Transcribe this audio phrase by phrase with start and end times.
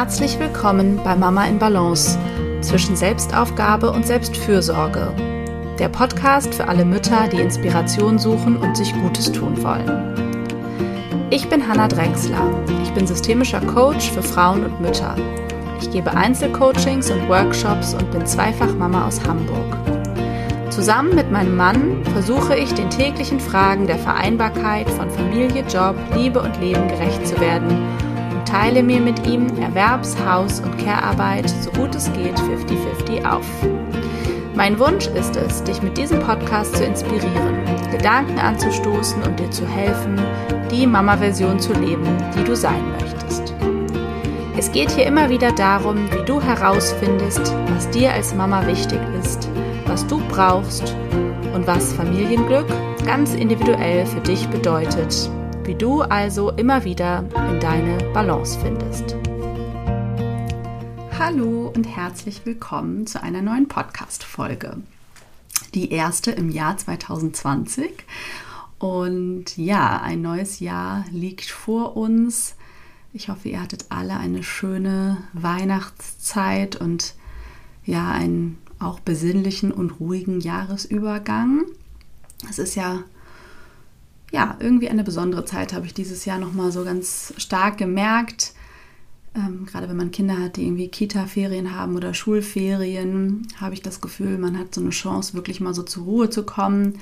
[0.00, 2.18] Herzlich willkommen bei Mama in Balance
[2.62, 5.12] zwischen Selbstaufgabe und Selbstfürsorge.
[5.78, 11.28] Der Podcast für alle Mütter, die Inspiration suchen und sich Gutes tun wollen.
[11.28, 12.42] Ich bin Hanna Drechsler.
[12.82, 15.14] Ich bin systemischer Coach für Frauen und Mütter.
[15.82, 19.76] Ich gebe Einzelcoachings und Workshops und bin zweifach Mama aus Hamburg.
[20.70, 26.40] Zusammen mit meinem Mann versuche ich, den täglichen Fragen der Vereinbarkeit von Familie, Job, Liebe
[26.40, 27.99] und Leben gerecht zu werden
[28.50, 33.46] teile mir mit ihm Erwerbs-, Haus- und Care-Arbeit so gut es geht 50-50 auf.
[34.54, 39.66] Mein Wunsch ist es, dich mit diesem Podcast zu inspirieren, Gedanken anzustoßen und dir zu
[39.66, 40.20] helfen,
[40.70, 42.06] die Mama-Version zu leben,
[42.36, 43.54] die du sein möchtest.
[44.58, 49.48] Es geht hier immer wieder darum, wie du herausfindest, was dir als Mama wichtig ist,
[49.86, 50.94] was du brauchst
[51.54, 52.66] und was Familienglück
[53.06, 55.30] ganz individuell für dich bedeutet
[55.70, 59.14] wie du also immer wieder in deine Balance findest.
[61.16, 64.78] Hallo und herzlich willkommen zu einer neuen Podcast-Folge.
[65.74, 68.04] Die erste im Jahr 2020.
[68.80, 72.56] Und ja, ein neues Jahr liegt vor uns.
[73.12, 77.14] Ich hoffe, ihr hattet alle eine schöne Weihnachtszeit und
[77.84, 81.66] ja, einen auch besinnlichen und ruhigen Jahresübergang.
[82.48, 83.04] Es ist ja
[84.30, 88.54] ja, irgendwie eine besondere Zeit habe ich dieses Jahr nochmal so ganz stark gemerkt.
[89.34, 94.00] Ähm, gerade wenn man Kinder hat, die irgendwie Kita-Ferien haben oder Schulferien, habe ich das
[94.00, 96.98] Gefühl, man hat so eine Chance, wirklich mal so zur Ruhe zu kommen.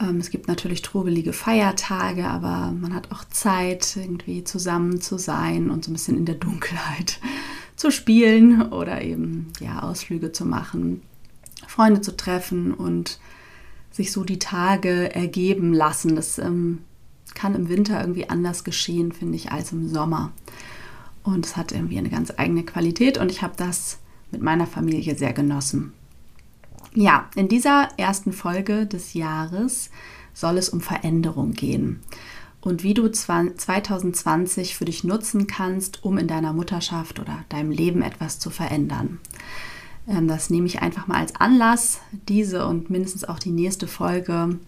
[0.00, 5.70] Ähm, es gibt natürlich trubelige Feiertage, aber man hat auch Zeit, irgendwie zusammen zu sein
[5.70, 7.20] und so ein bisschen in der Dunkelheit
[7.76, 11.02] zu spielen oder eben ja, Ausflüge zu machen,
[11.66, 13.18] Freunde zu treffen und
[13.94, 16.16] sich so die Tage ergeben lassen.
[16.16, 16.80] Das ähm,
[17.34, 20.32] kann im Winter irgendwie anders geschehen, finde ich, als im Sommer.
[21.22, 23.98] Und es hat irgendwie eine ganz eigene Qualität und ich habe das
[24.32, 25.92] mit meiner Familie sehr genossen.
[26.94, 29.90] Ja, in dieser ersten Folge des Jahres
[30.32, 32.00] soll es um Veränderung gehen
[32.60, 38.02] und wie du 2020 für dich nutzen kannst, um in deiner Mutterschaft oder deinem Leben
[38.02, 39.20] etwas zu verändern.
[40.08, 44.58] Ähm, das nehme ich einfach mal als Anlass, diese und mindestens auch die nächste Folge,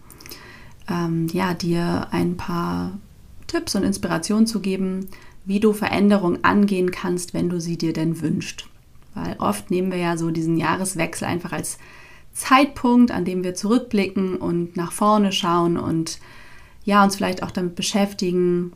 [0.89, 2.97] ähm, ja, dir ein paar
[3.47, 5.07] Tipps und Inspirationen zu geben,
[5.45, 8.67] wie du Veränderungen angehen kannst, wenn du sie dir denn wünschst.
[9.15, 11.77] Weil oft nehmen wir ja so diesen Jahreswechsel einfach als
[12.33, 16.19] Zeitpunkt, an dem wir zurückblicken und nach vorne schauen und
[16.83, 18.73] ja, uns vielleicht auch damit beschäftigen,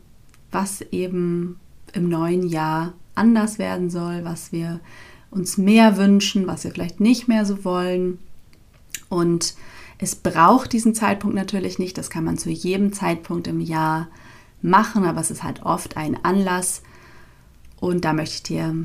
[0.51, 1.59] was eben
[1.93, 4.79] im neuen Jahr anders werden soll, was wir
[5.31, 8.19] uns mehr wünschen, was wir vielleicht nicht mehr so wollen.
[9.09, 9.55] Und
[9.97, 14.07] es braucht diesen Zeitpunkt natürlich nicht, das kann man zu jedem Zeitpunkt im Jahr
[14.61, 16.83] machen, aber es ist halt oft ein Anlass.
[17.79, 18.75] Und da möchte ich dir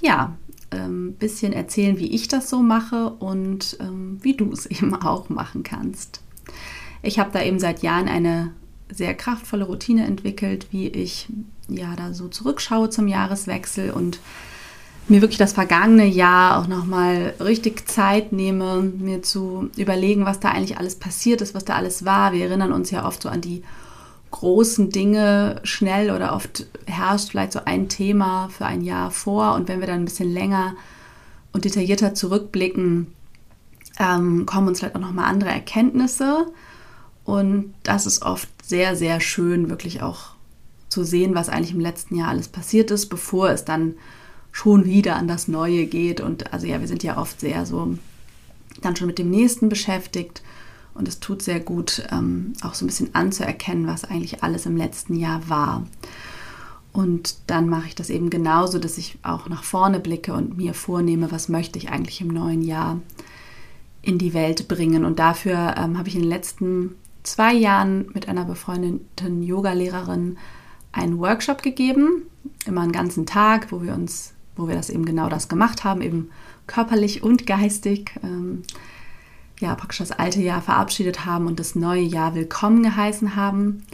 [0.00, 0.36] ja
[0.70, 4.94] ein ähm, bisschen erzählen, wie ich das so mache und ähm, wie du es eben
[4.94, 6.20] auch machen kannst.
[7.02, 8.52] Ich habe da eben seit Jahren eine
[8.88, 11.28] sehr kraftvolle Routine entwickelt, wie ich
[11.68, 14.20] ja da so zurückschaue zum Jahreswechsel und
[15.08, 20.50] mir wirklich das vergangene Jahr auch nochmal richtig Zeit nehme, mir zu überlegen, was da
[20.50, 22.32] eigentlich alles passiert ist, was da alles war.
[22.32, 23.62] Wir erinnern uns ja oft so an die
[24.32, 29.54] großen Dinge schnell oder oft herrscht vielleicht so ein Thema für ein Jahr vor.
[29.54, 30.74] Und wenn wir dann ein bisschen länger
[31.52, 33.06] und detaillierter zurückblicken,
[33.98, 36.46] ähm, kommen uns vielleicht auch nochmal andere Erkenntnisse.
[37.24, 40.30] Und das ist oft sehr, sehr schön, wirklich auch
[40.88, 43.94] zu sehen, was eigentlich im letzten Jahr alles passiert ist, bevor es dann
[44.56, 46.22] schon wieder an das Neue geht.
[46.22, 47.98] Und also ja, wir sind ja oft sehr so
[48.80, 50.42] dann schon mit dem Nächsten beschäftigt.
[50.94, 54.78] Und es tut sehr gut, ähm, auch so ein bisschen anzuerkennen, was eigentlich alles im
[54.78, 55.86] letzten Jahr war.
[56.94, 60.72] Und dann mache ich das eben genauso, dass ich auch nach vorne blicke und mir
[60.72, 62.98] vornehme, was möchte ich eigentlich im neuen Jahr
[64.00, 65.04] in die Welt bringen.
[65.04, 70.38] Und dafür ähm, habe ich in den letzten zwei Jahren mit einer befreundeten Yogalehrerin
[70.92, 72.22] einen Workshop gegeben,
[72.64, 76.00] immer einen ganzen Tag, wo wir uns wo wir das eben genau das gemacht haben,
[76.00, 76.30] eben
[76.66, 78.62] körperlich und geistig, ähm,
[79.60, 83.84] ja, praktisch das alte Jahr verabschiedet haben und das neue Jahr willkommen geheißen haben.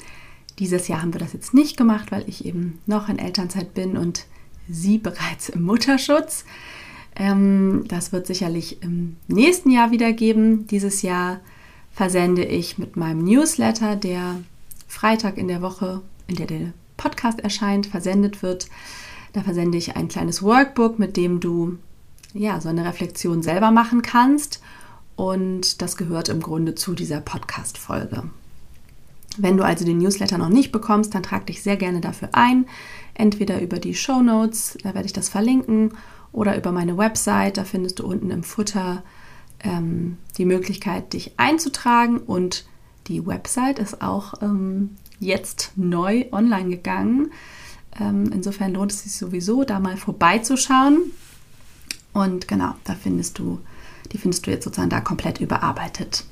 [0.58, 3.96] Dieses Jahr haben wir das jetzt nicht gemacht, weil ich eben noch in Elternzeit bin
[3.96, 4.26] und
[4.68, 6.44] sie bereits im Mutterschutz.
[7.14, 10.66] Ähm, das wird sicherlich im nächsten Jahr wieder geben.
[10.66, 11.40] Dieses Jahr
[11.92, 14.40] versende ich mit meinem Newsletter, der
[14.88, 18.68] Freitag in der Woche, in der der Podcast erscheint, versendet wird,
[19.32, 21.78] da versende ich ein kleines Workbook, mit dem du
[22.34, 24.60] ja so eine Reflexion selber machen kannst.
[25.16, 28.24] Und das gehört im Grunde zu dieser Podcast-Folge.
[29.38, 32.66] Wenn du also den Newsletter noch nicht bekommst, dann trag dich sehr gerne dafür ein.
[33.14, 35.92] Entweder über die Show Notes, da werde ich das verlinken,
[36.32, 39.02] oder über meine Website, da findest du unten im Futter
[39.62, 42.18] ähm, die Möglichkeit, dich einzutragen.
[42.18, 42.64] Und
[43.06, 47.30] die Website ist auch ähm, jetzt neu online gegangen.
[48.00, 51.12] Ähm, insofern lohnt es sich sowieso, da mal vorbeizuschauen.
[52.12, 53.60] Und genau, da findest du,
[54.12, 56.24] die findest du jetzt sozusagen da komplett überarbeitet.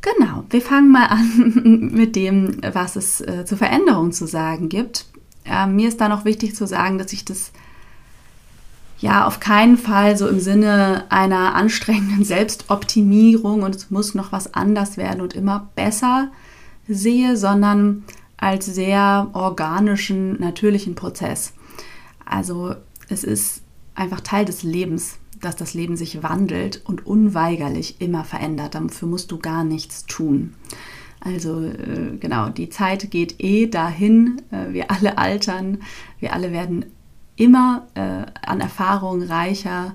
[0.00, 5.06] Genau, wir fangen mal an mit dem, was es äh, zur Veränderung zu sagen gibt.
[5.44, 7.52] Äh, mir ist da noch wichtig zu sagen, dass ich das
[8.98, 14.54] ja auf keinen Fall so im Sinne einer anstrengenden Selbstoptimierung und es muss noch was
[14.54, 16.30] anders werden und immer besser
[16.88, 18.04] sehe, sondern
[18.42, 21.52] als sehr organischen, natürlichen Prozess.
[22.24, 22.74] Also
[23.08, 23.62] es ist
[23.94, 28.74] einfach Teil des Lebens, dass das Leben sich wandelt und unweigerlich immer verändert.
[28.74, 30.54] Dafür musst du gar nichts tun.
[31.20, 34.42] Also äh, genau, die Zeit geht eh dahin.
[34.50, 35.78] Äh, wir alle altern,
[36.18, 36.86] wir alle werden
[37.36, 39.94] immer äh, an Erfahrung reicher,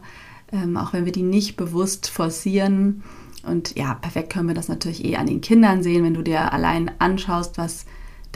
[0.54, 3.04] ähm, auch wenn wir die nicht bewusst forcieren.
[3.44, 6.54] Und ja, perfekt können wir das natürlich eh an den Kindern sehen, wenn du dir
[6.54, 7.86] allein anschaust, was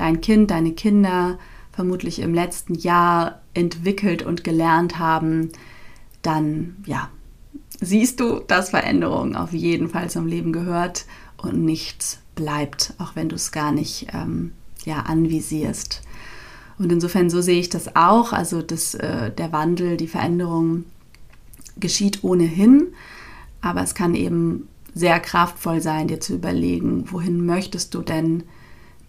[0.01, 1.37] dein Kind, deine Kinder
[1.71, 5.51] vermutlich im letzten Jahr entwickelt und gelernt haben,
[6.23, 7.09] dann ja,
[7.79, 11.05] siehst du, dass Veränderung auf jeden Fall zum Leben gehört
[11.37, 14.53] und nichts bleibt, auch wenn du es gar nicht ähm,
[14.85, 16.01] ja, anvisierst.
[16.79, 18.33] Und insofern so sehe ich das auch.
[18.33, 20.85] Also das, äh, der Wandel, die Veränderung
[21.77, 22.87] geschieht ohnehin,
[23.61, 28.43] aber es kann eben sehr kraftvoll sein, dir zu überlegen, wohin möchtest du denn,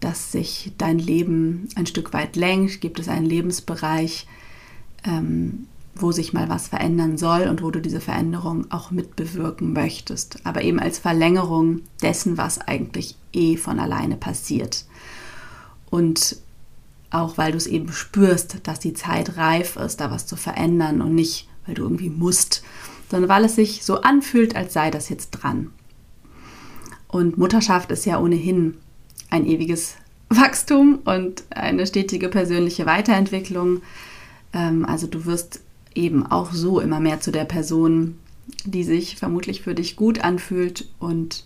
[0.03, 2.81] dass sich dein Leben ein Stück weit lenkt?
[2.81, 4.27] Gibt es einen Lebensbereich,
[5.05, 10.45] ähm, wo sich mal was verändern soll und wo du diese Veränderung auch mitbewirken möchtest,
[10.45, 14.85] aber eben als Verlängerung dessen, was eigentlich eh von alleine passiert.
[15.89, 16.37] Und
[17.11, 21.01] auch weil du es eben spürst, dass die Zeit reif ist, da was zu verändern
[21.01, 22.63] und nicht, weil du irgendwie musst,
[23.11, 25.69] sondern weil es sich so anfühlt, als sei das jetzt dran.
[27.07, 28.79] Und Mutterschaft ist ja ohnehin
[29.33, 29.95] ein ewiges
[30.29, 33.81] Wachstum und eine stetige persönliche Weiterentwicklung.
[34.53, 35.61] Ähm, also du wirst
[35.95, 38.19] eben auch so immer mehr zu der Person,
[38.63, 41.45] die sich vermutlich für dich gut anfühlt und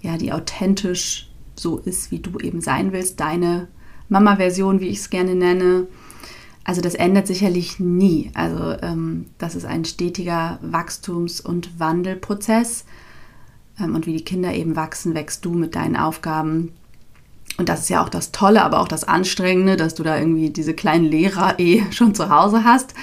[0.00, 3.68] ja, die authentisch so ist, wie du eben sein willst, deine
[4.08, 5.86] Mama-Version, wie ich es gerne nenne.
[6.64, 8.30] Also das ändert sicherlich nie.
[8.34, 12.84] Also ähm, das ist ein stetiger Wachstums- und Wandelprozess.
[13.80, 16.72] Ähm, und wie die Kinder eben wachsen, wächst du mit deinen Aufgaben.
[17.56, 20.50] Und das ist ja auch das Tolle, aber auch das Anstrengende, dass du da irgendwie
[20.50, 22.94] diese kleinen Lehrer eh schon zu Hause hast.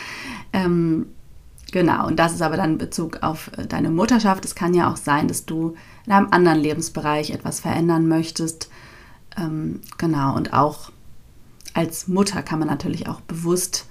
[0.53, 1.07] Ähm,
[1.71, 4.45] genau, und das ist aber dann in Bezug auf äh, deine Mutterschaft.
[4.45, 5.75] Es kann ja auch sein, dass du
[6.05, 8.69] in einem anderen Lebensbereich etwas verändern möchtest.
[9.37, 10.91] Ähm, genau, und auch
[11.73, 13.87] als Mutter kann man natürlich auch bewusst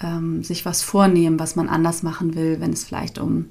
[0.00, 3.46] ähm, sich was vornehmen, was man anders machen will, wenn es vielleicht um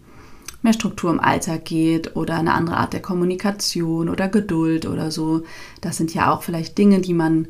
[0.61, 5.43] mehr Struktur im Alltag geht oder eine andere Art der Kommunikation oder Geduld oder so.
[5.81, 7.47] Das sind ja auch vielleicht Dinge, die man,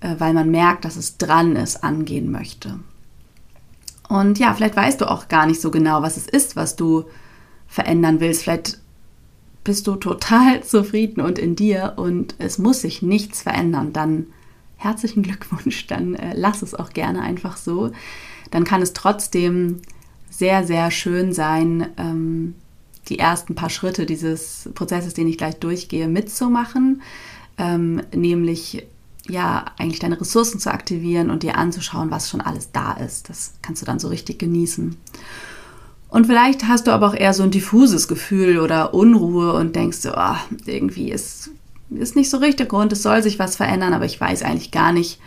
[0.00, 2.78] äh, weil man merkt, dass es dran ist, angehen möchte.
[4.08, 7.04] Und ja, vielleicht weißt du auch gar nicht so genau, was es ist, was du
[7.66, 8.42] verändern willst.
[8.42, 8.78] Vielleicht
[9.64, 13.92] bist du total zufrieden und in dir und es muss sich nichts verändern.
[13.92, 14.26] Dann
[14.76, 17.90] herzlichen Glückwunsch, dann äh, lass es auch gerne einfach so.
[18.50, 19.82] Dann kann es trotzdem
[20.30, 22.54] sehr, sehr schön sein, ähm,
[23.08, 27.02] die ersten paar Schritte dieses Prozesses, den ich gleich durchgehe, mitzumachen.
[27.56, 28.86] Ähm, nämlich
[29.28, 33.28] ja, eigentlich deine Ressourcen zu aktivieren und dir anzuschauen, was schon alles da ist.
[33.28, 34.96] Das kannst du dann so richtig genießen.
[36.08, 39.98] Und vielleicht hast du aber auch eher so ein diffuses Gefühl oder Unruhe und denkst
[39.98, 41.50] so, oh, irgendwie ist,
[41.90, 44.92] ist nicht so richtig Grund, es soll sich was verändern, aber ich weiß eigentlich gar
[44.92, 45.20] nicht,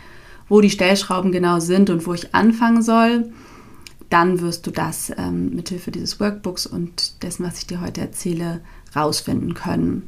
[0.48, 3.32] wo die Stellschrauben genau sind und wo ich anfangen soll.
[4.12, 8.60] Dann wirst du das ähm, mithilfe dieses Workbooks und dessen, was ich dir heute erzähle,
[8.94, 10.06] rausfinden können.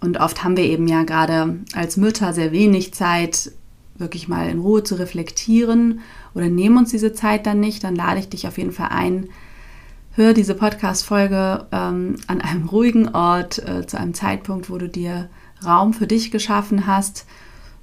[0.00, 3.52] Und oft haben wir eben ja gerade als Mütter sehr wenig Zeit,
[3.96, 6.00] wirklich mal in Ruhe zu reflektieren
[6.32, 9.28] oder nehmen uns diese Zeit dann nicht, dann lade ich dich auf jeden Fall ein,
[10.12, 15.28] hör diese Podcast-Folge ähm, an einem ruhigen Ort, äh, zu einem Zeitpunkt, wo du dir
[15.62, 17.26] Raum für dich geschaffen hast,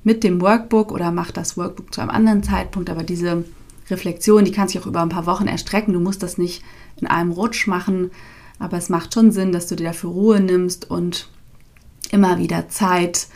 [0.03, 3.43] mit dem Workbook oder mach das Workbook zu einem anderen Zeitpunkt, aber diese
[3.89, 5.93] Reflexion, die kann sich auch über ein paar Wochen erstrecken.
[5.93, 6.63] Du musst das nicht
[6.97, 8.11] in einem Rutsch machen,
[8.59, 11.29] aber es macht schon Sinn, dass du dir dafür Ruhe nimmst und
[12.11, 13.27] immer wieder Zeit,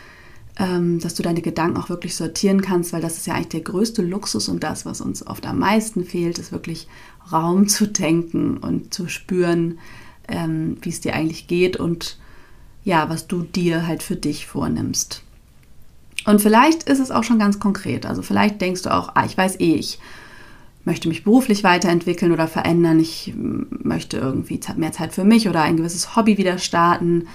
[0.57, 3.61] ähm, dass du deine Gedanken auch wirklich sortieren kannst, weil das ist ja eigentlich der
[3.61, 6.87] größte Luxus und das, was uns oft am meisten fehlt, ist wirklich
[7.31, 9.79] Raum zu denken und zu spüren,
[10.27, 12.17] ähm, wie es dir eigentlich geht und
[12.83, 15.23] ja, was du dir halt für dich vornimmst.
[16.25, 18.05] Und vielleicht ist es auch schon ganz konkret.
[18.05, 19.99] Also vielleicht denkst du auch, ah, ich weiß eh, ich
[20.85, 22.99] möchte mich beruflich weiterentwickeln oder verändern.
[22.99, 27.27] Ich möchte irgendwie mehr Zeit für mich oder ein gewisses Hobby wieder starten.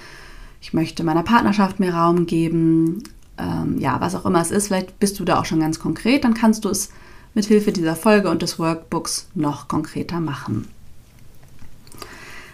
[0.61, 3.03] Ich möchte meiner Partnerschaft mehr Raum geben.
[3.37, 4.67] Ähm, ja, was auch immer es ist.
[4.67, 6.23] Vielleicht bist du da auch schon ganz konkret.
[6.23, 6.91] Dann kannst du es
[7.33, 10.67] mit Hilfe dieser Folge und des Workbooks noch konkreter machen.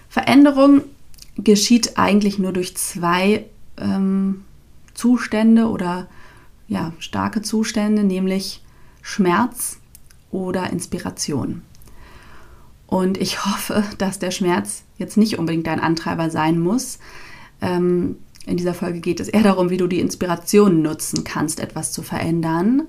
[0.09, 0.81] Veränderung
[1.37, 3.45] geschieht eigentlich nur durch zwei
[3.77, 4.43] ähm,
[4.93, 6.07] Zustände oder
[6.67, 8.61] ja, starke Zustände, nämlich
[9.01, 9.80] Schmerz
[10.31, 11.61] oder Inspiration.
[12.87, 16.99] Und ich hoffe, dass der Schmerz jetzt nicht unbedingt dein Antreiber sein muss.
[17.61, 21.91] Ähm, in dieser Folge geht es eher darum, wie du die Inspiration nutzen kannst, etwas
[21.93, 22.83] zu verändern.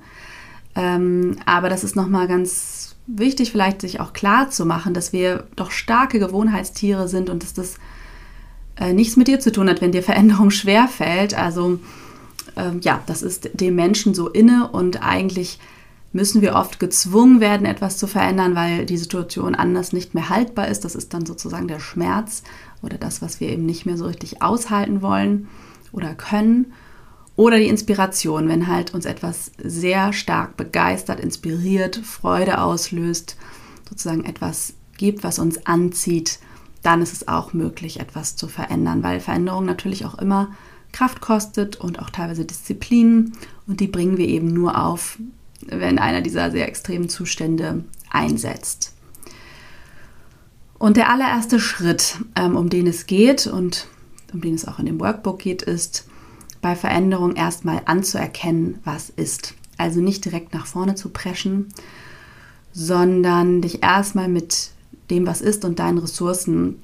[0.75, 5.47] Ähm, aber das ist nochmal ganz wichtig, vielleicht sich auch klar zu machen, dass wir
[5.57, 7.77] doch starke Gewohnheitstiere sind und dass das
[8.77, 11.35] äh, nichts mit dir zu tun hat, wenn dir Veränderung schwerfällt.
[11.35, 11.79] Also
[12.57, 15.59] ähm, ja, das ist dem Menschen so inne und eigentlich
[16.13, 20.69] müssen wir oft gezwungen werden, etwas zu verändern, weil die Situation anders nicht mehr haltbar
[20.69, 20.85] ist.
[20.85, 22.43] Das ist dann sozusagen der Schmerz
[22.83, 25.49] oder das, was wir eben nicht mehr so richtig aushalten wollen
[25.93, 26.73] oder können.
[27.35, 33.37] Oder die Inspiration, wenn halt uns etwas sehr stark begeistert, inspiriert, Freude auslöst,
[33.89, 36.41] sozusagen etwas gibt, was uns anzieht,
[36.83, 40.51] dann ist es auch möglich, etwas zu verändern, weil Veränderung natürlich auch immer
[40.93, 43.33] Kraft kostet und auch teilweise Disziplin.
[43.67, 45.19] Und die bringen wir eben nur auf,
[45.67, 48.95] wenn einer dieser sehr extremen Zustände einsetzt.
[50.79, 53.87] Und der allererste Schritt, ähm, um den es geht und
[54.33, 56.07] um den es auch in dem Workbook geht, ist,
[56.61, 59.55] bei Veränderung erstmal anzuerkennen, was ist.
[59.79, 61.69] Also nicht direkt nach vorne zu preschen,
[62.73, 64.71] sondern dich erstmal mit
[65.11, 66.83] dem, was ist und deinen Ressourcen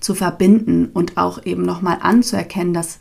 [0.00, 2.98] zu verbinden und auch eben nochmal anzuerkennen, dass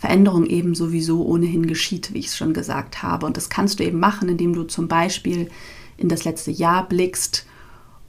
[0.00, 3.26] Veränderung eben sowieso ohnehin geschieht, wie ich es schon gesagt habe.
[3.26, 5.50] Und das kannst du eben machen, indem du zum Beispiel
[5.98, 7.44] in das letzte Jahr blickst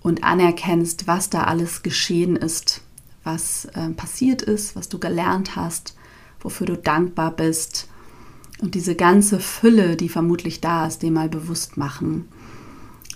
[0.02, 2.80] und anerkennst, was da alles geschehen ist,
[3.26, 5.98] was äh, passiert ist, was du gelernt hast,
[6.40, 7.90] wofür du dankbar bist.
[8.62, 12.30] Und diese ganze Fülle, die vermutlich da ist, dir mal bewusst machen.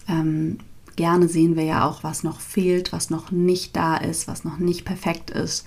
[0.10, 0.58] Ähm,
[0.98, 4.58] gerne sehen wir ja auch, was noch fehlt, was noch nicht da ist, was noch
[4.58, 5.66] nicht perfekt ist.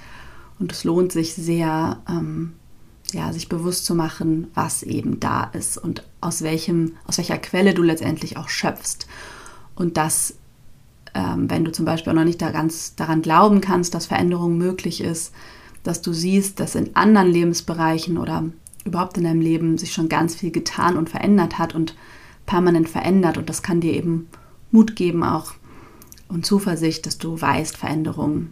[0.58, 2.52] Und es lohnt sich sehr, ähm,
[3.12, 7.74] ja, sich bewusst zu machen, was eben da ist und aus, welchem, aus welcher Quelle
[7.74, 9.06] du letztendlich auch schöpfst.
[9.74, 10.34] Und dass,
[11.14, 14.58] ähm, wenn du zum Beispiel auch noch nicht da ganz daran glauben kannst, dass Veränderung
[14.58, 15.32] möglich ist,
[15.84, 18.44] dass du siehst, dass in anderen Lebensbereichen oder
[18.84, 21.94] überhaupt in deinem Leben sich schon ganz viel getan und verändert hat und
[22.46, 23.38] permanent verändert.
[23.38, 24.28] Und das kann dir eben
[24.70, 25.54] Mut geben auch
[26.28, 28.50] und Zuversicht, dass du weißt, Veränderung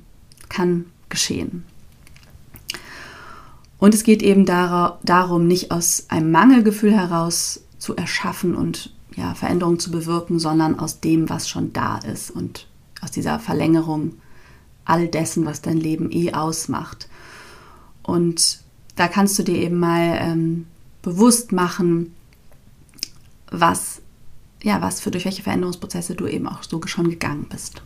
[0.49, 1.65] kann geschehen.
[3.87, 9.79] Und es geht eben darum, nicht aus einem Mangelgefühl heraus zu erschaffen und ja, Veränderungen
[9.79, 12.67] zu bewirken, sondern aus dem, was schon da ist und
[13.01, 14.15] aus dieser Verlängerung
[14.85, 17.09] all dessen, was dein Leben eh ausmacht.
[18.03, 18.59] Und
[18.97, 20.67] da kannst du dir eben mal ähm,
[21.03, 22.13] bewusst machen,
[23.53, 24.03] was,
[24.65, 27.83] ja, was für durch welche Veränderungsprozesse du eben auch so schon gegangen bist.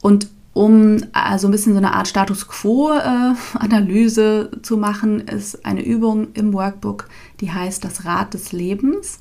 [0.00, 5.82] Und um also ein bisschen so eine Art Status Quo-Analyse äh, zu machen, ist eine
[5.82, 7.08] Übung im Workbook,
[7.40, 9.18] die heißt das Rad des Lebens.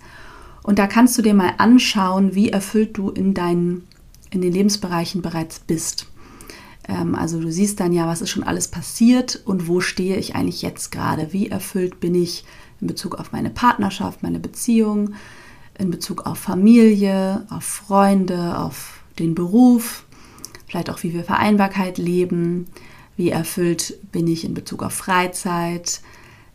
[0.63, 3.87] Und da kannst du dir mal anschauen, wie erfüllt du in, deinen,
[4.29, 6.07] in den Lebensbereichen bereits bist.
[6.87, 10.35] Ähm, also du siehst dann ja, was ist schon alles passiert und wo stehe ich
[10.35, 11.31] eigentlich jetzt gerade.
[11.31, 12.43] Wie erfüllt bin ich
[12.81, 15.13] in Bezug auf meine Partnerschaft, meine Beziehung,
[15.77, 20.03] in Bezug auf Familie, auf Freunde, auf den Beruf,
[20.71, 22.67] vielleicht auch, wie wir Vereinbarkeit leben,
[23.17, 25.99] wie erfüllt bin ich in Bezug auf Freizeit,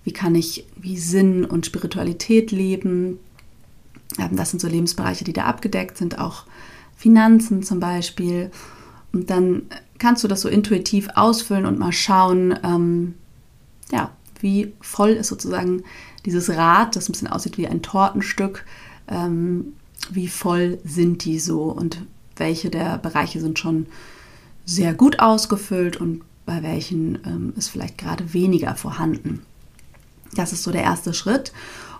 [0.04, 3.18] wie kann ich wie Sinn und Spiritualität leben.
[4.18, 6.44] Ähm, das sind so Lebensbereiche, die da abgedeckt sind, auch
[6.96, 8.50] Finanzen zum Beispiel.
[9.12, 9.64] Und dann
[9.98, 13.14] kannst du das so intuitiv ausfüllen und mal schauen, ähm,
[13.92, 15.84] ja, wie voll ist sozusagen
[16.24, 18.64] dieses Rad, das ein bisschen aussieht wie ein Tortenstück,
[19.08, 19.74] ähm,
[20.10, 21.64] wie voll sind die so?
[21.64, 21.98] Und
[22.36, 23.86] welche der Bereiche sind schon
[24.64, 29.42] sehr gut ausgefüllt und bei welchen ähm, ist vielleicht gerade weniger vorhanden.
[30.34, 31.52] Das ist so der erste Schritt.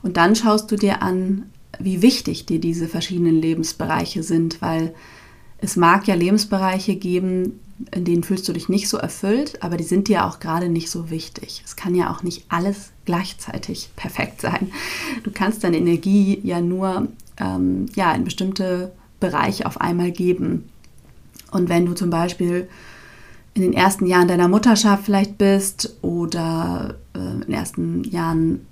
[0.03, 4.95] Und dann schaust du dir an, wie wichtig dir diese verschiedenen Lebensbereiche sind, weil
[5.59, 9.85] es mag ja Lebensbereiche geben, in denen fühlst du dich nicht so erfüllt, aber die
[9.85, 11.63] sind dir auch gerade nicht so wichtig.
[11.65, 14.71] Es kann ja auch nicht alles gleichzeitig perfekt sein.
[15.25, 20.69] Du kannst deine Energie ja nur ähm, ja, in bestimmte Bereiche auf einmal geben.
[21.51, 22.69] Und wenn du zum Beispiel
[23.55, 28.67] in den ersten Jahren deiner Mutterschaft vielleicht bist oder äh, in den ersten Jahren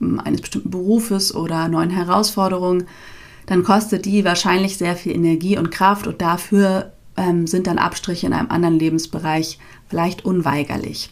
[0.00, 2.86] hm, eines bestimmten Berufes oder neuen Herausforderungen,
[3.46, 8.26] dann kostet die wahrscheinlich sehr viel Energie und Kraft und dafür ähm, sind dann Abstriche
[8.26, 11.10] in einem anderen Lebensbereich vielleicht unweigerlich.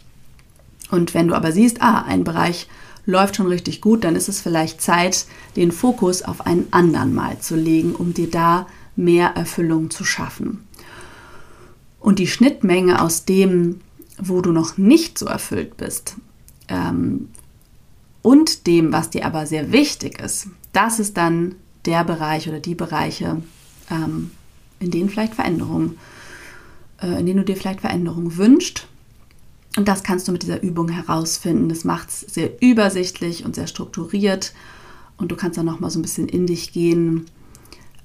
[0.90, 2.66] Und wenn du aber siehst, ah, ein Bereich
[3.06, 7.38] läuft schon richtig gut, dann ist es vielleicht Zeit, den Fokus auf einen anderen mal
[7.38, 10.66] zu legen, um dir da mehr Erfüllung zu schaffen.
[12.00, 13.80] Und die Schnittmenge aus dem,
[14.18, 16.16] wo du noch nicht so erfüllt bist,
[16.68, 17.28] ähm,
[18.23, 22.75] und dem, was dir aber sehr wichtig ist, das ist dann der Bereich oder die
[22.75, 23.42] Bereiche,
[23.90, 24.30] ähm,
[24.80, 25.99] in denen vielleicht Veränderungen,
[27.02, 28.87] äh, in denen du dir vielleicht Veränderungen wünschst.
[29.76, 31.69] Und das kannst du mit dieser Übung herausfinden.
[31.69, 34.54] Das macht es sehr übersichtlich und sehr strukturiert.
[35.16, 37.26] Und du kannst dann nochmal so ein bisschen in dich gehen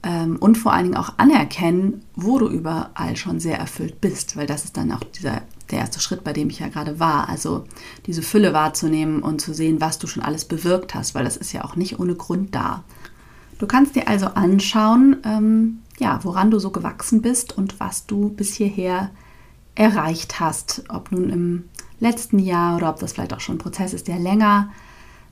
[0.03, 4.47] ähm, und vor allen Dingen auch anerkennen, wo du überall schon sehr erfüllt bist, weil
[4.47, 7.27] das ist dann auch dieser, der erste Schritt, bei dem ich ja gerade war.
[7.27, 7.65] Also
[8.05, 11.51] diese Fülle wahrzunehmen und zu sehen, was du schon alles bewirkt hast, weil das ist
[11.51, 12.83] ja auch nicht ohne Grund da.
[13.57, 18.29] Du kannst dir also anschauen, ähm, ja, woran du so gewachsen bist und was du
[18.29, 19.11] bis hierher
[19.79, 20.83] erreicht hast.
[20.89, 21.63] Ob nun im
[22.00, 24.69] letzten Jahr oder ob das vielleicht auch schon ein Prozess ist, der länger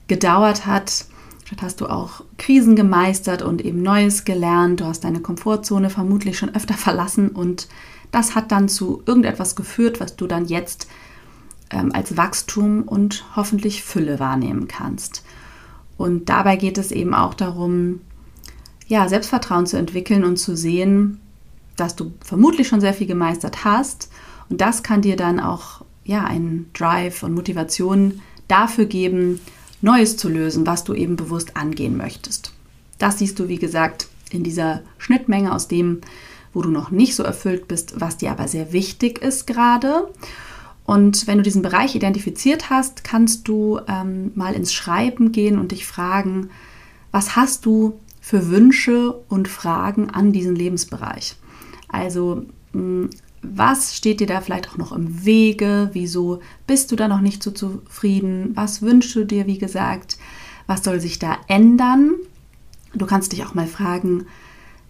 [0.07, 1.05] gedauert hat.
[1.43, 4.79] Vielleicht hast du auch Krisen gemeistert und eben Neues gelernt.
[4.79, 7.67] Du hast deine Komfortzone vermutlich schon öfter verlassen und
[8.11, 10.87] das hat dann zu irgendetwas geführt, was du dann jetzt
[11.69, 15.25] ähm, als Wachstum und hoffentlich Fülle wahrnehmen kannst.
[15.97, 17.99] Und dabei geht es eben auch darum,
[18.87, 21.19] ja, Selbstvertrauen zu entwickeln und zu sehen,
[21.75, 24.09] dass du vermutlich schon sehr viel gemeistert hast.
[24.49, 29.39] Und das kann dir dann auch ja, einen Drive und Motivation dafür geben,
[29.81, 32.53] Neues zu lösen, was du eben bewusst angehen möchtest.
[32.97, 36.01] Das siehst du, wie gesagt, in dieser Schnittmenge aus dem,
[36.53, 40.07] wo du noch nicht so erfüllt bist, was dir aber sehr wichtig ist gerade.
[40.85, 45.71] Und wenn du diesen Bereich identifiziert hast, kannst du ähm, mal ins Schreiben gehen und
[45.71, 46.49] dich fragen,
[47.11, 51.35] was hast du für Wünsche und Fragen an diesen Lebensbereich?
[51.89, 53.09] Also hm,
[53.41, 55.89] was steht dir da vielleicht auch noch im Wege?
[55.93, 58.51] Wieso bist du da noch nicht so zufrieden?
[58.55, 60.17] Was wünschst du dir, wie gesagt?
[60.65, 62.15] Was soll sich da ändern?
[62.93, 64.25] Du kannst dich auch mal fragen,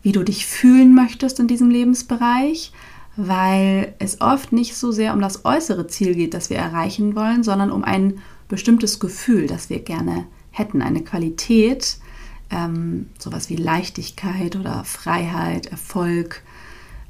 [0.01, 2.71] wie du dich fühlen möchtest in diesem Lebensbereich,
[3.15, 7.43] weil es oft nicht so sehr um das äußere Ziel geht, das wir erreichen wollen,
[7.43, 11.97] sondern um ein bestimmtes Gefühl, das wir gerne hätten, eine Qualität,
[12.49, 16.43] ähm, sowas wie Leichtigkeit oder Freiheit, Erfolg,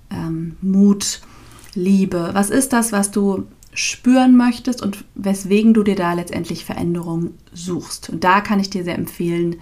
[0.10, 1.22] ähm, Mut,
[1.74, 2.30] Liebe?
[2.34, 8.10] Was ist das, was du spüren möchtest und weswegen du dir da letztendlich Veränderung suchst?
[8.10, 9.58] Und da kann ich dir sehr empfehlen,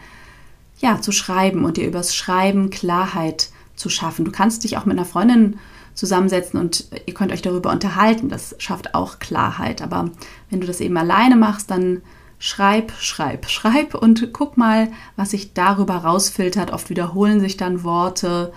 [0.80, 4.26] ja, zu schreiben und dir übers Schreiben Klarheit zu schaffen.
[4.26, 5.58] Du kannst dich auch mit einer Freundin
[5.94, 8.30] zusammensetzen und ihr könnt euch darüber unterhalten.
[8.30, 9.82] Das schafft auch Klarheit.
[9.82, 10.12] Aber
[10.50, 12.02] wenn du das eben alleine machst, dann
[12.38, 16.72] schreib, schreib, schreib und guck mal, was sich darüber rausfiltert.
[16.72, 18.54] Oft wiederholen sich dann Worte,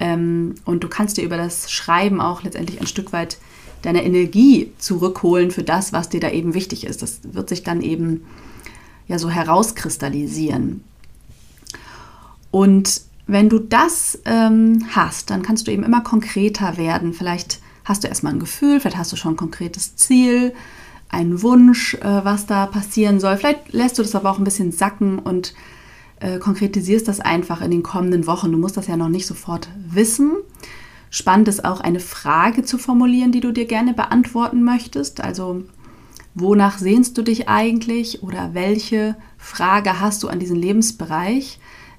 [0.00, 3.38] ähm, und du kannst dir über das Schreiben auch letztendlich ein Stück weit
[3.82, 7.02] deine Energie zurückholen für das, was dir da eben wichtig ist.
[7.02, 8.24] Das wird sich dann eben
[9.06, 10.82] ja so herauskristallisieren.
[12.50, 17.12] Und wenn du das ähm, hast, dann kannst du eben immer konkreter werden.
[17.12, 20.52] Vielleicht hast du erstmal ein Gefühl, vielleicht hast du schon ein konkretes Ziel,
[21.08, 23.36] einen Wunsch, äh, was da passieren soll.
[23.36, 25.54] Vielleicht lässt du das aber auch ein bisschen sacken und
[26.20, 28.52] äh, konkretisierst das einfach in den kommenden Wochen.
[28.52, 30.32] Du musst das ja noch nicht sofort wissen.
[31.10, 35.20] Spannend ist auch eine Frage zu formulieren, die du dir gerne beantworten möchtest.
[35.20, 35.64] Also
[36.34, 41.58] wonach sehnst du dich eigentlich oder welche Frage hast du an diesen Lebensbereich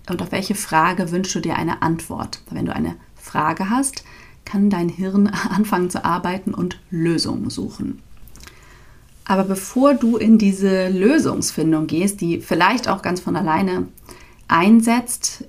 [0.09, 2.41] und auf welche Frage wünschst du dir eine Antwort?
[2.49, 4.03] Wenn du eine Frage hast,
[4.45, 8.01] kann dein Hirn anfangen zu arbeiten und Lösungen suchen.
[9.31, 13.87] Aber bevor du in diese Lösungsfindung gehst, die vielleicht auch ganz von alleine
[14.49, 15.45] einsetzt,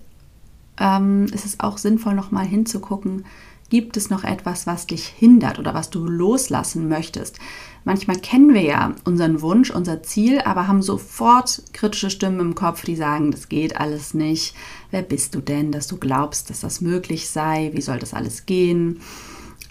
[0.78, 3.24] ähm, ist es auch sinnvoll, nochmal hinzugucken,
[3.70, 7.40] gibt es noch etwas, was dich hindert oder was du loslassen möchtest.
[7.82, 12.84] Manchmal kennen wir ja unseren Wunsch, unser Ziel, aber haben sofort kritische Stimmen im Kopf,
[12.84, 14.54] die sagen, das geht alles nicht.
[14.92, 17.72] Wer bist du denn, dass du glaubst, dass das möglich sei?
[17.74, 19.00] Wie soll das alles gehen?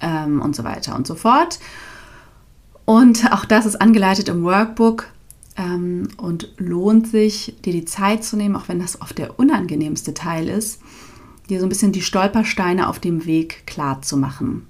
[0.02, 1.60] Ähm, und so weiter und so fort.
[2.92, 5.08] Und auch das ist angeleitet im Workbook
[5.56, 10.14] ähm, und lohnt sich, dir die Zeit zu nehmen, auch wenn das oft der unangenehmste
[10.14, 10.82] Teil ist,
[11.48, 14.68] dir so ein bisschen die Stolpersteine auf dem Weg klar zu machen.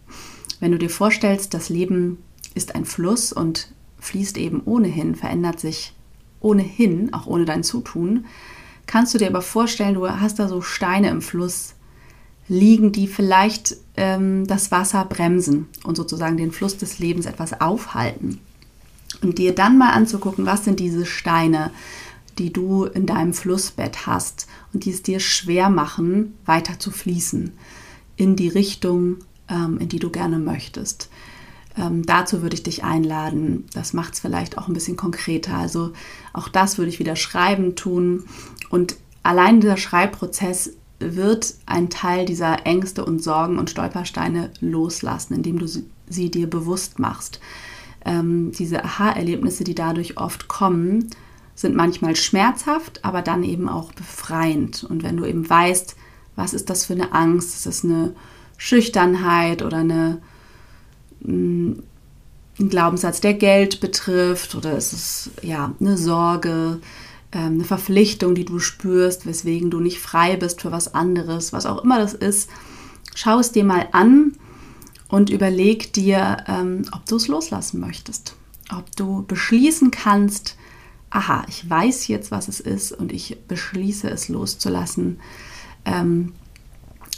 [0.60, 2.20] Wenn du dir vorstellst, das Leben
[2.54, 5.96] ist ein Fluss und fließt eben ohnehin, verändert sich
[6.42, 8.26] ohnehin, auch ohne dein Zutun,
[8.86, 11.74] kannst du dir aber vorstellen, du hast da so Steine im Fluss
[12.48, 18.40] liegen, die vielleicht ähm, das Wasser bremsen und sozusagen den Fluss des Lebens etwas aufhalten.
[19.22, 21.72] Und dir dann mal anzugucken, was sind diese Steine,
[22.38, 27.52] die du in deinem Flussbett hast und die es dir schwer machen, weiter zu fließen
[28.16, 29.18] in die Richtung,
[29.50, 31.10] ähm, in die du gerne möchtest.
[31.78, 33.66] Ähm, dazu würde ich dich einladen.
[33.74, 35.56] Das macht es vielleicht auch ein bisschen konkreter.
[35.56, 35.94] Also
[36.34, 38.26] auch das würde ich wieder schreiben tun.
[38.70, 45.60] Und allein dieser Schreibprozess wird ein Teil dieser Ängste und Sorgen und Stolpersteine loslassen, indem
[45.60, 47.40] du sie, dir bewusst machst.
[48.04, 51.10] Ähm, diese Aha-Erlebnisse, die dadurch oft kommen,
[51.56, 54.84] sind manchmal schmerzhaft, aber dann eben auch befreiend.
[54.84, 55.96] Und wenn du eben weißt,
[56.36, 58.14] was ist das für eine Angst, ist das eine
[58.58, 60.22] Schüchternheit oder eine,
[61.22, 61.72] mm,
[62.60, 66.80] ein Glaubenssatz, der Geld betrifft, oder ist es ja eine Sorge,
[67.40, 71.84] eine Verpflichtung, die du spürst, weswegen du nicht frei bist für was anderes, was auch
[71.84, 72.50] immer das ist,
[73.16, 74.34] schau es dir mal an
[75.08, 78.36] und überleg dir, ähm, ob du es loslassen möchtest.
[78.76, 80.58] Ob du beschließen kannst,
[81.10, 85.20] aha, ich weiß jetzt, was es ist und ich beschließe es loszulassen.
[85.86, 86.34] Ähm,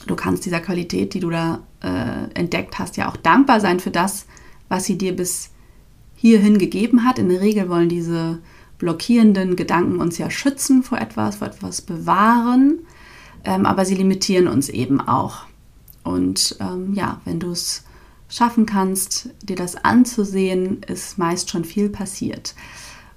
[0.08, 3.91] du kannst dieser Qualität, die du da äh, entdeckt hast, ja auch dankbar sein für
[3.91, 4.26] das,
[4.69, 5.52] was sie dir bis
[6.15, 7.19] hierhin gegeben hat.
[7.19, 8.39] In der Regel wollen diese
[8.84, 12.80] blockierenden Gedanken uns ja schützen vor etwas, vor etwas bewahren,
[13.46, 15.46] ähm, aber sie limitieren uns eben auch.
[16.04, 17.86] Und ähm, ja, wenn du es
[18.28, 22.56] schaffen kannst, dir das anzusehen, ist meist schon viel passiert.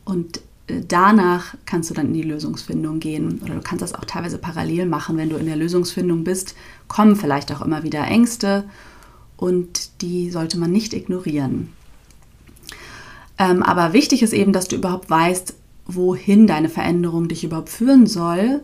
[0.04, 4.04] Und äh, danach kannst du dann in die Lösungsfindung gehen oder du kannst das auch
[4.04, 6.54] teilweise parallel machen, wenn du in der Lösungsfindung bist,
[6.86, 8.70] kommen vielleicht auch immer wieder Ängste
[9.36, 11.72] und die sollte man nicht ignorieren.
[13.38, 15.55] Ähm, aber wichtig ist eben, dass du überhaupt weißt,
[15.86, 18.62] wohin deine Veränderung dich überhaupt führen soll.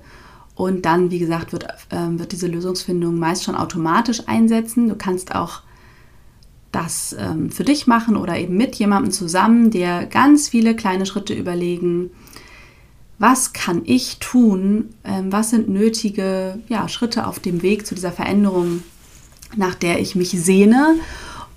[0.55, 4.89] Und dann, wie gesagt, wird, äh, wird diese Lösungsfindung meist schon automatisch einsetzen.
[4.89, 5.63] Du kannst auch
[6.73, 11.35] das ähm, für dich machen oder eben mit jemandem zusammen, der ganz viele kleine Schritte
[11.35, 12.11] überlegen,
[13.19, 18.11] was kann ich tun, ähm, was sind nötige ja, Schritte auf dem Weg zu dieser
[18.11, 18.83] Veränderung,
[19.55, 20.97] nach der ich mich sehne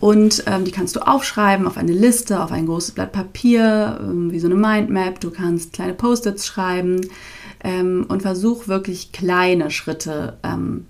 [0.05, 4.31] und ähm, die kannst du aufschreiben auf eine Liste, auf ein großes Blatt Papier, ähm,
[4.31, 5.19] wie so eine Mindmap.
[5.19, 7.01] Du kannst kleine Post-its schreiben
[7.63, 10.85] ähm, und versuch wirklich kleine Schritte ähm,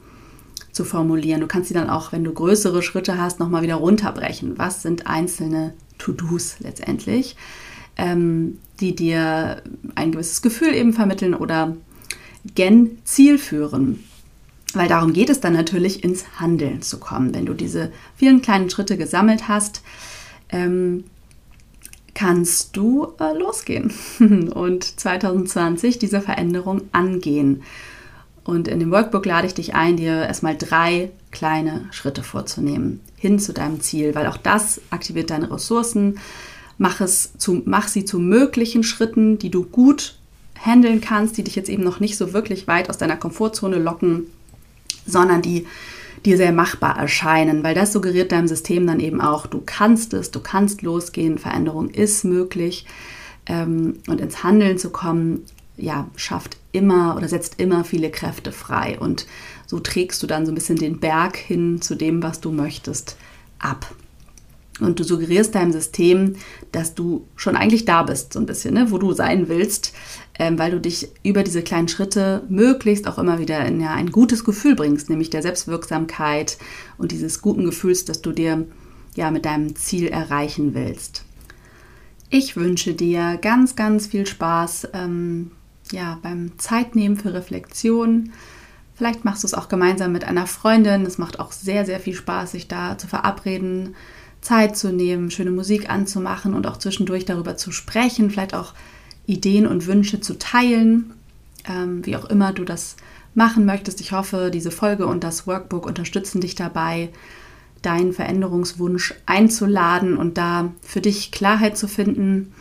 [0.74, 1.40] zu formulieren.
[1.40, 4.58] Du kannst sie dann auch, wenn du größere Schritte hast, nochmal wieder runterbrechen.
[4.58, 7.38] Was sind einzelne To-Dos letztendlich,
[7.96, 9.62] ähm, die dir
[9.96, 11.78] ein gewisses Gefühl eben vermitteln oder
[12.54, 14.04] gen Ziel führen?
[14.76, 17.34] Weil darum geht es dann natürlich, ins Handeln zu kommen.
[17.34, 19.82] Wenn du diese vielen kleinen Schritte gesammelt hast,
[20.50, 21.06] ähm,
[22.14, 23.94] kannst du äh, losgehen
[24.54, 27.64] und 2020 diese Veränderung angehen.
[28.44, 33.40] Und in dem Workbook lade ich dich ein, dir erstmal drei kleine Schritte vorzunehmen hin
[33.40, 36.20] zu deinem Ziel, weil auch das aktiviert deine Ressourcen.
[36.78, 40.18] Mach, es zu, mach sie zu möglichen Schritten, die du gut
[40.60, 44.28] handeln kannst, die dich jetzt eben noch nicht so wirklich weit aus deiner Komfortzone locken
[45.06, 45.66] sondern die
[46.26, 50.32] dir sehr machbar erscheinen, weil das suggeriert deinem System dann eben auch, du kannst es,
[50.32, 52.86] du kannst losgehen, Veränderung ist möglich
[53.46, 55.46] ähm, und ins Handeln zu kommen,
[55.78, 59.28] ja, schafft immer oder setzt immer viele Kräfte frei und
[59.68, 63.18] so trägst du dann so ein bisschen den Berg hin zu dem, was du möchtest,
[63.60, 63.94] ab.
[64.80, 66.36] Und du suggerierst deinem System,
[66.72, 69.94] dass du schon eigentlich da bist, so ein bisschen, ne, wo du sein willst,
[70.38, 74.12] ähm, weil du dich über diese kleinen Schritte möglichst auch immer wieder in ja, ein
[74.12, 76.58] gutes Gefühl bringst, nämlich der Selbstwirksamkeit
[76.98, 78.66] und dieses guten Gefühls, dass du dir
[79.16, 81.24] ja mit deinem Ziel erreichen willst.
[82.30, 85.52] Ich wünsche dir ganz, ganz viel Spaß ähm,
[85.92, 88.32] ja, beim Zeitnehmen für Reflexion.
[88.96, 91.06] Vielleicht machst du es auch gemeinsam mit einer Freundin.
[91.06, 93.96] Es macht auch sehr, sehr viel Spaß, sich da zu verabreden
[94.42, 98.74] Zeit zu nehmen, schöne Musik anzumachen und auch zwischendurch darüber zu sprechen, vielleicht auch
[99.28, 101.14] Ideen und Wünsche zu teilen,
[101.68, 102.96] ähm, wie auch immer du das
[103.34, 104.02] machen möchtest.
[104.02, 107.10] Ich hoffe, diese Folge und das Workbook unterstützen dich dabei,
[107.82, 112.54] deinen Veränderungswunsch einzuladen und da für dich Klarheit zu finden.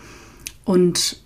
[0.65, 1.23] Und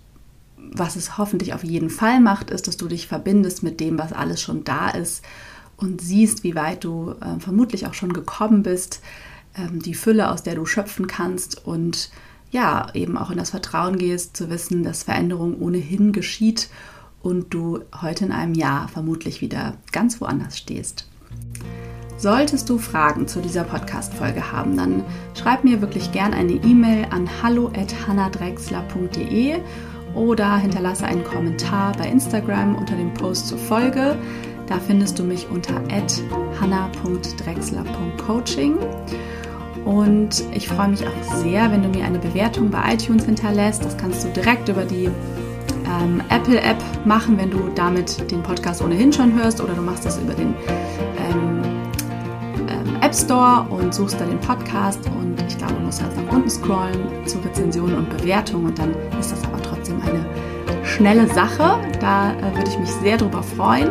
[0.57, 4.13] was es hoffentlich auf jeden Fall macht, ist, dass du dich verbindest mit dem, was
[4.13, 5.23] alles schon da ist
[5.77, 9.01] und siehst, wie weit du äh, vermutlich auch schon gekommen bist,
[9.55, 12.11] ähm, die Fülle, aus der du schöpfen kannst und
[12.51, 16.69] ja, eben auch in das Vertrauen gehst, zu wissen, dass Veränderung ohnehin geschieht
[17.21, 21.05] und du heute in einem Jahr vermutlich wieder ganz woanders stehst.
[22.17, 25.05] Solltest du Fragen zu dieser Podcast-Folge haben, dann
[25.37, 29.59] schreib mir wirklich gern eine E-Mail an hallo.hannadrexler.de
[30.15, 34.17] oder hinterlasse einen Kommentar bei Instagram unter dem Post zur Folge
[34.67, 35.81] Da findest du mich unter
[36.59, 38.77] hanna.drexler.coaching.
[39.85, 43.83] Und ich freue mich auch sehr, wenn du mir eine Bewertung bei iTunes hinterlässt.
[43.83, 49.11] Das kannst du direkt über die ähm, Apple-App machen, wenn du damit den Podcast ohnehin
[49.11, 50.53] schon hörst, oder du machst das über den
[51.17, 51.61] ähm,
[52.67, 54.99] ähm, App Store und suchst da den Podcast.
[55.19, 58.67] Und ich glaube, du musst erst nach unten scrollen zu Rezensionen und Bewertungen.
[58.67, 60.25] Und dann ist das aber trotzdem eine
[60.85, 61.79] schnelle Sache.
[61.99, 63.89] Da äh, würde ich mich sehr drüber freuen.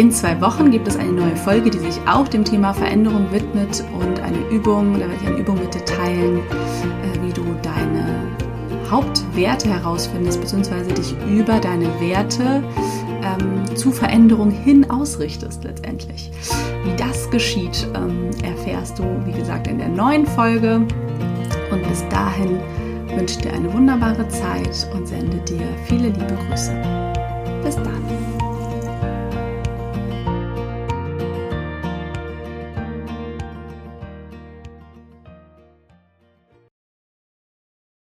[0.00, 3.84] In zwei Wochen gibt es eine neue Folge, die sich auch dem Thema Veränderung widmet
[3.92, 8.26] und eine Übung, da werde ich eine Übung mit dir teilen, äh, wie du deine
[8.90, 12.62] Hauptwerte herausfindest, beziehungsweise dich über deine Werte
[13.22, 16.30] ähm, zu Veränderung hin ausrichtest letztendlich.
[16.82, 20.76] Wie das geschieht, ähm, erfährst du, wie gesagt, in der neuen Folge.
[21.70, 22.58] Und bis dahin
[23.14, 26.72] wünsche ich dir eine wunderbare Zeit und sende dir viele liebe Grüße.
[27.62, 28.29] Bis dann.